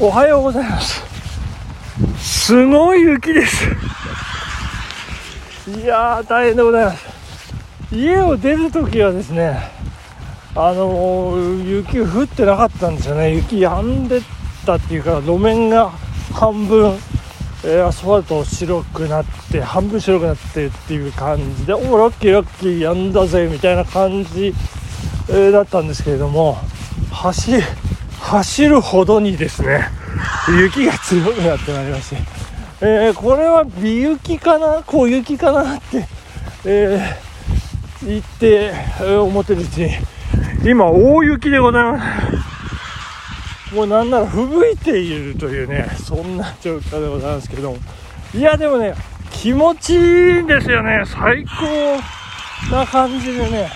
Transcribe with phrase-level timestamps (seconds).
[0.00, 1.02] おはようございます。
[2.20, 3.66] すごい雪です。
[5.68, 7.04] いやー大変でございます。
[7.90, 9.58] 家を出るときはですね
[10.54, 13.34] あのー、雪降ってなかったんですよね。
[13.34, 14.22] 雪止んでっ
[14.64, 15.90] たっていうか路面が
[16.32, 16.96] 半分、
[17.64, 24.54] えー、アスファルト白くなって半分白くなってっていう感じでおおラッキーラッキーやんだぜみたいな感じ、
[25.28, 26.56] えー、だったんですけれども
[27.10, 27.62] 走り
[28.30, 29.88] 走るほどにですね
[30.60, 32.16] 雪が強くなってまいりまして、
[32.82, 34.82] えー、これは微雪かな？
[34.82, 36.06] 小雪かなって、
[36.66, 39.90] えー、言って、えー、思ってるうちに。
[40.62, 42.00] 今大雪でございま
[43.70, 43.74] す。
[43.74, 47.78] もうなんなら吹雪いているというねそんな状況でございますけども。
[48.34, 48.94] いやでもね
[49.30, 50.00] 気持ちいい
[50.42, 51.02] んですよね。
[51.06, 53.70] 最高な感じでね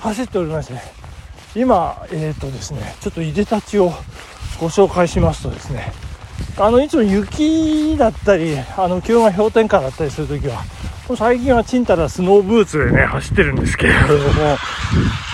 [0.00, 0.97] 走っておりまして、ね
[1.54, 3.92] 今、えーとですね、ちょっといでたちを
[4.60, 5.92] ご紹介しますとですね、
[6.56, 10.62] あのいつも雪だったり、あの気温が氷点下だったりするときは、
[11.16, 14.58] 最近はちんたらスノーブーツでね、走ってるんですけれども、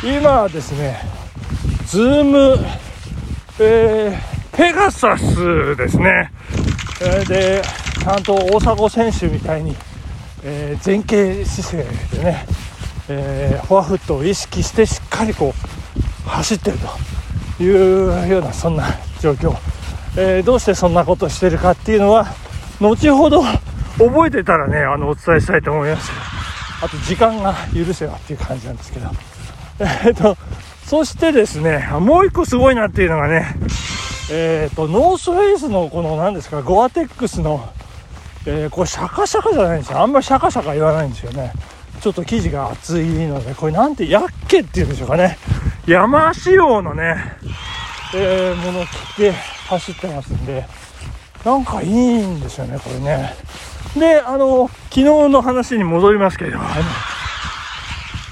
[0.03, 1.01] 今ですね、
[1.87, 2.59] ズーム、
[3.59, 6.31] えー、ペガサスですね、
[7.01, 7.63] えー、で、
[8.03, 9.75] ちゃんと大迫選手みたいに、
[10.43, 12.47] えー、前傾姿勢でね、
[13.09, 15.74] えー、フォアフットを意識してしっかりこう
[16.25, 16.79] 走ってる
[17.59, 18.85] というようなそんな
[19.21, 19.55] 状況、
[20.17, 22.27] えー、どうしてそんなことしてるかっていうのは
[22.81, 23.43] 後ほど
[23.99, 26.11] 覚えてたらねあのお伝えしたいと思います。
[26.83, 29.09] あと時間が許せばっていう感じなんですけど。
[29.79, 30.37] えー、と
[30.87, 33.57] そしてですねもう一個すごいなっていうのがね
[34.31, 37.69] えーと、ノースフェイスのこの何ですかゴアテックスの、
[38.47, 40.01] えー、これシャカシャカじゃないんですよ。
[40.01, 41.53] あんまりシャカシャカ言わないんですよね。
[42.01, 45.37] ちょっと生地が厚いのでこれなんてヤッケっていうんでしょうかね。
[45.87, 47.37] 山仕様のね、
[48.15, 49.33] えー、もの着て
[49.69, 50.67] 走ってますんで、
[51.45, 53.35] なんかいいんですよね、これね。
[53.95, 56.83] で、あの、昨日の話に戻りますけれども、あの、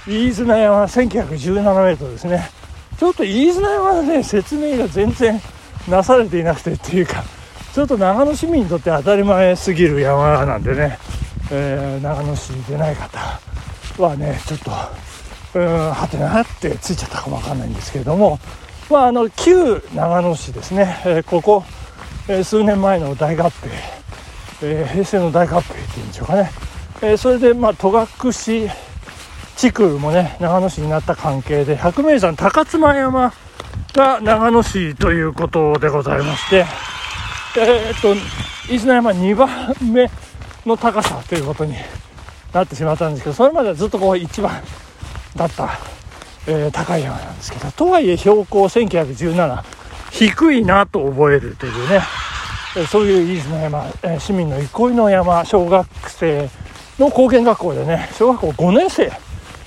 [0.07, 2.51] 飯綱山1917メートルですね。
[2.99, 5.39] ちょっと飯綱山のね、説明が全然
[5.89, 7.23] なされていなくてっていうか、
[7.75, 10.99] ちょっと長野市民にとって当たり前すぎる山なんでね、
[11.51, 13.19] えー、長野市に出ない方
[13.99, 14.71] はね、ちょっと、
[15.55, 18.39] うんはてなってついちゃったかもわかんないんですけれども、
[18.91, 21.65] まあ、あの旧長野市ですね、えー、ここ、
[22.29, 23.69] えー、数年前の大合併、
[24.63, 26.51] えー、平成の大合併っていうんでしょうかね、
[27.03, 28.33] えそれで、まあ、戸隠
[29.57, 33.33] 地区もね長野市になった関係で百名山高妻山
[33.95, 36.65] が長野市ということでございまして。
[37.59, 38.15] えっと
[38.69, 40.11] 飯綱山2番目
[40.65, 41.75] の高さということに
[42.53, 44.63] なってしまったんですけどそれまではずっとこう一番
[45.37, 45.79] だった、
[46.47, 49.63] えー、高い山なんですけど、とはいえ標高1917、
[50.11, 52.03] 低いなと覚えるというね、
[52.77, 56.49] えそういう飯綱山、え市民の憩いの山、小学生
[56.99, 59.13] の高原学校でね、小学校5年生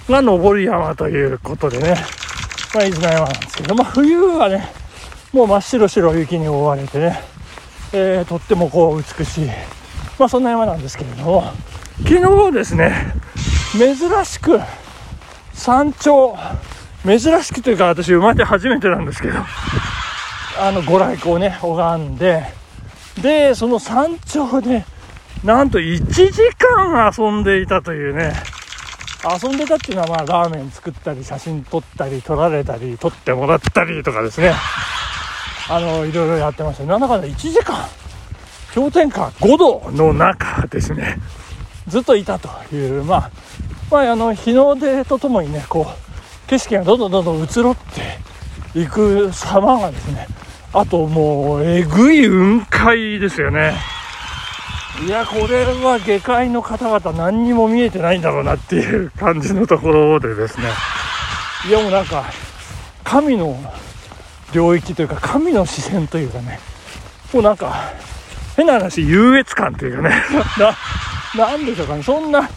[0.09, 1.95] が登る山ということでね、
[2.73, 4.69] まあ、飯綱山なんですけど、まあ、冬はね、
[5.33, 7.19] もう真っ白白雪に覆われてね、
[7.93, 9.47] えー、とってもこう美しい、
[10.19, 11.43] まあ、そんな山なんですけれども、
[12.03, 13.13] 昨日ですね、
[13.73, 14.59] 珍しく、
[15.55, 16.37] 山頂、
[17.05, 19.39] 珍しくというか私生まれて初めてなんですけど、
[20.59, 22.43] あの、ご来光をね、拝んで、
[23.21, 24.85] で、その山頂で、
[25.43, 28.33] なんと1時間遊んでいたというね、
[29.25, 34.53] 遊んでたっていうのはまあラーメン作ったり写真撮ったり撮られたり撮ってもらったりとかですね。
[35.67, 36.83] あのいろいろやってました。
[36.83, 37.87] なんだかんだ1時間。
[38.75, 41.17] 氷点下5度の中ですね。
[41.87, 43.31] ずっといたというまあ
[43.91, 50.27] まあ、あの日の出とともにねこう景色がどんどんどんどん移ろっていく様がですね
[50.73, 53.73] あともうえぐい雲海ですよね。
[55.05, 60.67] いやこれは下界の方々何にも見えてないんだろうなっていう感じのところでですね。
[61.67, 62.25] いやもうなんか
[63.03, 63.57] 神の
[64.53, 66.59] 領域というか神の視線というかね
[67.33, 67.93] もうなんか
[68.55, 70.15] 変な話優越感というかね。
[71.35, 72.03] ななんでしょうかね。
[72.03, 72.49] そんな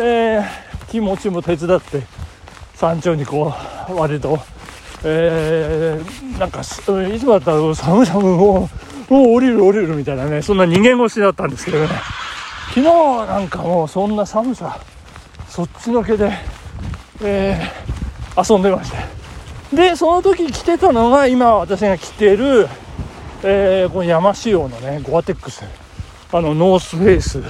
[0.00, 2.02] えー、気持ちも手伝って
[2.74, 3.52] 山頂にこ
[3.88, 4.38] う割と、
[5.04, 8.70] えー、なんかいつもだったら寒々も
[9.10, 11.88] うもう降りる降りるみたいなねそんな人間越しだったんですけどね。
[12.74, 12.82] 昨日
[13.26, 14.78] なんかもうそんな寒さ
[15.48, 16.30] そっちのけで、
[17.22, 18.98] えー、遊んでまして。
[19.74, 22.68] でその時着てたのが今私が着ている、
[23.42, 25.64] えー、この山仕様のねゴアテックス。
[26.30, 27.42] あのノースフェイス。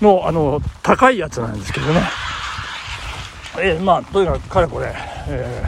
[0.00, 2.02] の、あの、高いやつなんですけどね。
[3.58, 4.92] えー、まあ、とにかく、かれこれ、
[5.28, 5.64] え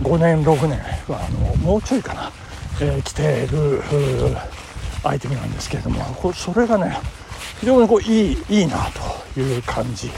[0.00, 0.78] ー、5年、6年
[1.08, 2.30] は、あの、もうちょいかな。
[2.80, 3.82] えー、着ている
[5.02, 6.98] アイテムなんですけれどもこそれがね
[7.60, 8.76] 非常にこういいいいな
[9.34, 10.08] という感じ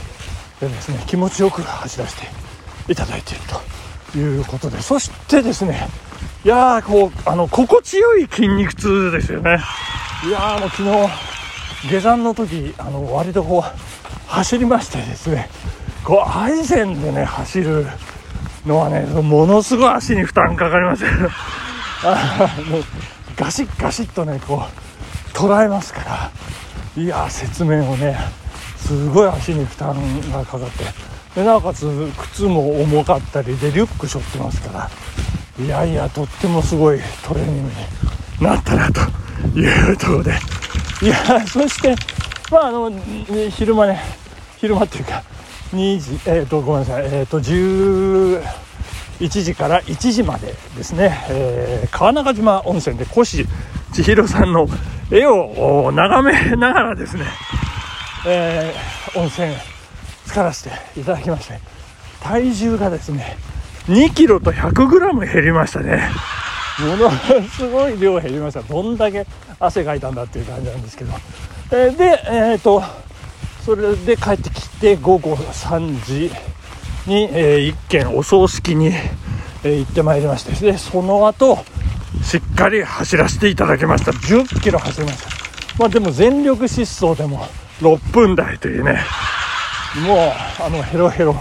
[0.59, 2.27] でですね気持ちよく走らせて
[2.91, 3.41] いただいている
[4.11, 5.87] ということでそしてですね
[6.45, 9.59] いやーこうあの心地よい筋肉痛ですよね
[10.27, 11.30] いやーもう昨日
[11.89, 15.49] 下山の時あの割とこう走りましてですね
[16.03, 17.85] こうアイゼンでね走る
[18.65, 21.03] のはねものすごい足に負担かかります。
[21.03, 21.09] よ
[22.03, 22.83] あの
[23.35, 26.31] ガシッガシッとねこう捉えますから
[27.01, 28.17] いや説明をね
[28.77, 29.95] すごい足に負担
[30.31, 30.83] がかかって
[31.35, 31.85] でなおかつ
[32.33, 34.89] 靴も重かったりでリュック背負ってますか
[35.57, 37.69] らいやいやとってもすごいトレーニング
[38.39, 38.99] になったなと
[39.57, 40.33] いうところで
[41.01, 41.95] いやそして
[42.51, 42.91] まああの
[43.49, 43.99] 昼間ね
[44.57, 45.23] 昼間っていうか
[45.71, 54.67] 2時えっ、ー、とごめんなさいえっ、ー、と11時から1時までですね、えー、川中島温泉で越千尋さんの
[55.09, 57.25] 絵を眺めながらですね、
[58.27, 59.55] えー、温泉
[60.25, 61.59] 浸からせていただきまして
[62.21, 63.37] 体重がですね
[63.87, 66.07] 2キロと100グラム減りましたね。
[66.81, 67.11] もの
[67.49, 68.61] すごい量減りました。
[68.61, 69.25] どんだけ
[69.59, 71.13] 汗かいたんだっていう感じなんですけど、
[71.71, 72.83] えー、でえっ、ー、と
[73.63, 76.31] それで帰ってきて午後3時
[77.07, 78.91] に、えー、1軒お葬式に、
[79.63, 80.53] え、行ってまいりまして。
[80.71, 81.59] でその後
[82.23, 84.11] しっかり走らせていただきました。
[84.11, 85.29] 10キロ走りました。
[85.77, 87.45] まあでも全力疾走でも
[87.79, 89.03] 6分台というね。
[90.05, 90.17] もう
[90.63, 91.35] あのヘロヘロ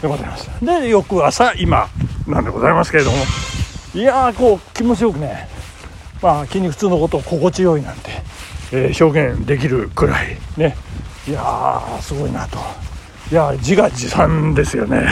[0.00, 0.80] でございました。
[0.80, 1.88] で翌朝今
[2.26, 3.16] なんでございますけれども
[3.94, 5.48] いやこう気持ちよくね。
[6.22, 8.10] まあ筋肉痛のことを心地よいなんて、
[8.72, 10.76] えー、表現できるくらいね。
[11.26, 12.58] いやすごいなと。
[13.30, 15.06] いや自画自賛ですよね。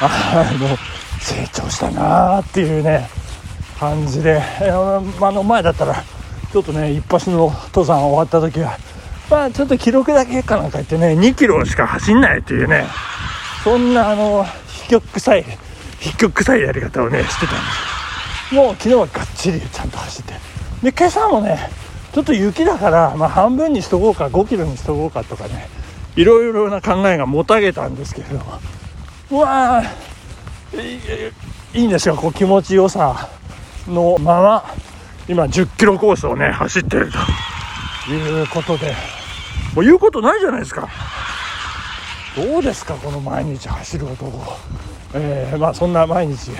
[0.00, 0.76] あの
[1.20, 3.08] 成長したなーっていうね
[3.78, 6.02] 感じで、えー、あの前だったら
[6.52, 8.78] ちょっとね一発の登山終わった時は
[9.30, 12.84] まあちょっと記録だけかなんか言ってね2キロしか走んないっていうね。
[13.62, 15.44] そんなあの飛曲臭い
[16.00, 17.87] 飛曲臭いやり方をねしてたんです。
[18.52, 20.34] もう昨日はがっちりちゃんと走って。
[20.82, 21.58] で今朝もね
[22.12, 25.68] ちょっと雪だから、まあ、半分にしとこうか5キロにしとこうかとかね
[26.16, 28.38] いろいろな考えがもたげたんですけれど。
[28.38, 28.50] も
[29.30, 29.82] うわ
[31.74, 33.28] いいんですよこう気持ちよさ
[33.86, 34.64] のまま
[35.28, 37.18] 今10キロコースをね走ってると。
[38.10, 38.94] いうことで。
[39.74, 40.88] もう言うことないじゃないですか。
[42.34, 44.56] どうですかこの毎日走る男。
[45.14, 46.50] えー、まあそんな毎日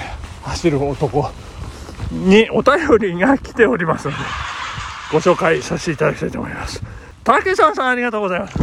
[0.42, 1.30] 走る男。
[2.10, 4.18] にお便りが来ておりますので
[5.12, 6.82] ご紹介させていただきたいと思います。
[7.24, 8.58] 竹さんさんありがとうございます。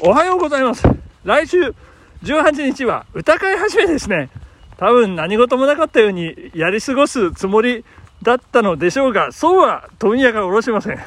[0.00, 0.84] おはようございます。
[1.24, 1.74] 来週
[2.22, 4.30] 18日は歌会始めですね。
[4.76, 7.84] 多分何事もなかったようにやり過ごすつもり
[8.22, 10.98] だったのでしょうがそうは問屋が下ろしません。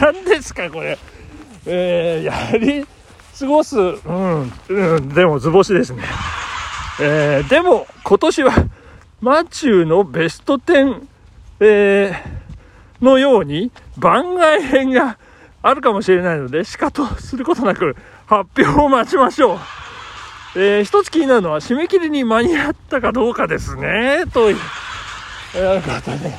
[0.00, 0.98] 何ですかこれ。
[1.66, 2.86] えー、やり
[3.38, 6.02] 過ごす、うん、うん、でも図星ですね。
[7.00, 8.52] えー、でも今年は
[9.20, 11.06] マチューのベスト10、
[11.60, 15.18] えー、のように番外編が
[15.62, 19.58] あるかもしれないので、しかとすることなく発表を待ちましょう。
[20.56, 24.24] えー、一つ気になるのは締め切りに間に合ったかどうかですね。
[24.32, 24.56] という、
[25.54, 26.32] えー、ことで、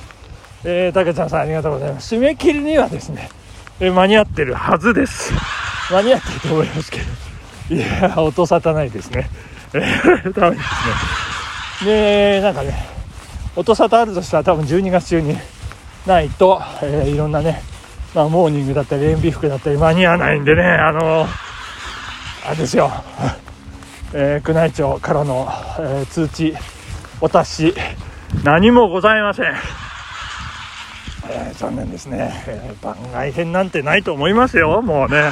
[0.64, 2.16] えー、竹ちゃんさんありがとうございます。
[2.16, 3.30] 締め切りにはですね、
[3.82, 5.32] え間に合ってるはずです
[5.90, 7.00] 間に合ってると思いますけ
[7.70, 9.30] どいや音沙汰ないですね
[9.74, 11.29] えー、 ダメですね
[11.86, 12.74] でなんかね
[13.56, 15.36] 音沙汰あるとしたら多分12月中に
[16.06, 17.62] ないと、えー、いろんなね、
[18.14, 21.26] まあ、モーニングだったり塩ビ服だったり間に合わないんでねあの
[22.46, 22.92] あれですよ、
[24.14, 25.48] えー、宮内庁からの、
[25.80, 26.54] えー、通知
[27.22, 27.74] お達し
[28.44, 29.46] 何もございません。
[31.32, 35.32] えー、残念ですね、えー、番外編なんてないと思いますよもうね。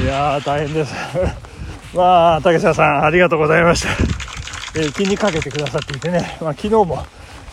[0.00, 0.94] いやー大変です。
[1.94, 4.21] まあ竹下さんありがとうございました、
[4.74, 7.04] えー、気にかけてくださっていてね、まあ、昨日も、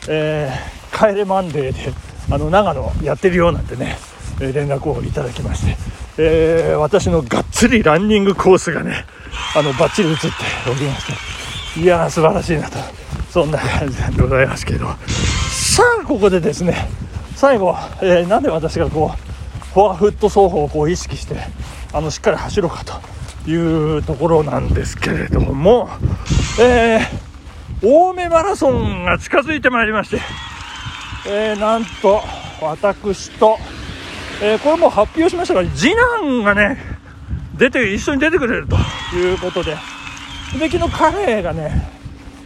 [0.08, 1.94] えー、帰れマンデーで
[2.32, 3.98] あの長野やってるよなんてね、
[4.40, 5.78] え連絡をいただきまして、
[6.20, 9.06] え私のがっつりランニングコースがね
[9.56, 10.28] あのバッチリ映って
[10.70, 11.08] おりまし
[11.76, 12.78] ていやー素晴らしいなと。
[13.30, 14.88] そんな感じでございますけど。
[15.50, 16.90] さあここでですね
[17.36, 21.38] 最後、えー、なんで私がこうフォアフット走法をこう意識して
[21.94, 22.94] あのしっかり走ろうかと
[23.50, 25.90] いうところなんですけれども、
[26.60, 30.22] えー、青梅マラソンが近づいてまいりまして、
[31.28, 32.22] えー、なんと
[32.62, 33.58] 私と、
[34.42, 36.78] えー、これも発表しましたが次男がね
[37.58, 38.78] 出て一緒に出てくれると
[39.16, 39.76] いうことで
[40.60, 41.90] で昨日彼がね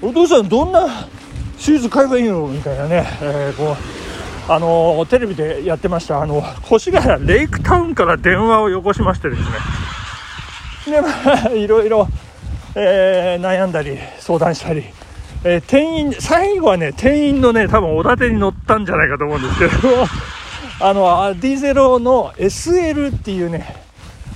[0.01, 1.07] お父さんどんな
[1.57, 2.47] シューズ買えばいいの？
[2.47, 3.75] みたいなね、えー、こ
[4.49, 9.47] うあのテレビでやってましたあの越谷レイクタウンから電話をよこしましてですね
[10.85, 11.07] でま
[11.45, 12.07] あ いろいろ、
[12.75, 14.83] えー、悩んだり相談したり、
[15.43, 20.07] えー、店員最後はね店員のね多分おだてに乗ったんじゃないかと思うんですけど。
[20.79, 23.75] あのディーゼロの SL っていうね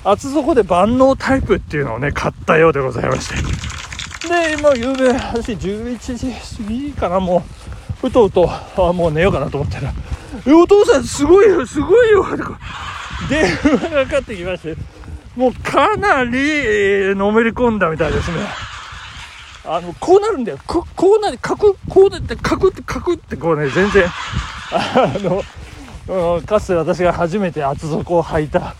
[0.05, 3.35] 厚底で万能タイプっていうのをね買ったようでございまして。
[4.29, 7.43] でもう夕べ私11時過ぎかなも
[8.01, 9.91] ううとうとあもう寝ようかなと思ったら
[10.45, 12.59] 「えお父さんすごいよすごいよ」とか。
[13.29, 14.96] 電話がかかってきまして。
[15.37, 18.39] もうかなり、のめり込んだみたいですね。
[19.63, 20.57] あのこうなるんだよ。
[20.65, 24.05] ここうなるカクこうなってカクってカクってこうね全然
[24.71, 28.75] あの、かつて私が初めて厚底を履いた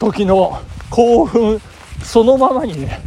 [0.00, 1.60] 時の興奮
[2.02, 3.02] そのままにね、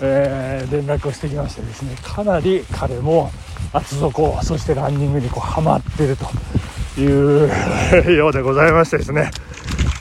[0.00, 1.94] えー、連絡をしてきましてですね。
[2.02, 3.30] かなり彼も
[3.74, 9.30] 厚底そしてランニングにこうハマってるというようでございましてですね。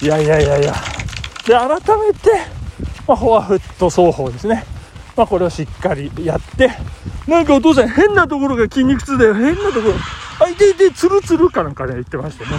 [0.01, 0.94] いやいやいやいや。
[1.45, 2.31] で改めて、
[3.07, 4.63] まあ、フォアフット双方ですね、
[5.15, 6.71] まあ、これをしっかりやって
[7.27, 9.93] なんかお父さん変なところが筋肉痛だよ変なところ。
[10.37, 12.51] あいていてツルツルかなんかね言ってましてね。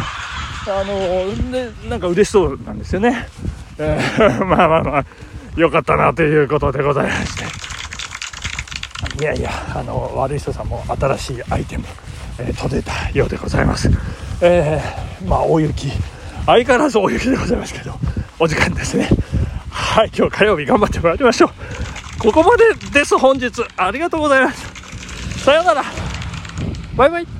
[0.69, 3.29] あのでなんか嬉しそうなんですよね。
[3.79, 5.05] えー、まあまあまあ、
[5.57, 7.45] よかったなということでございまして。
[9.21, 11.85] いやいや、あの、悪い人さんも新しいアイテム、
[12.39, 13.91] えー、届いたようでございます。
[14.41, 15.91] えー、まあ、大雪、
[16.47, 17.93] 相変わらず大雪でございますけど、
[18.39, 19.09] お時間ですね。
[19.71, 21.51] はい、今日火曜日頑張ってまいりましょう。
[22.19, 23.51] ここまでです、本日。
[23.77, 25.43] ありがとうございます。
[25.43, 25.85] さようなら。
[26.97, 27.36] バイバイ。